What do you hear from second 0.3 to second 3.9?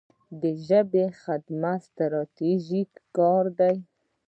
د ژبې خدمت ستراتیژیک کار دی.